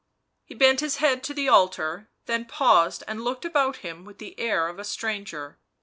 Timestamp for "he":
0.45-0.55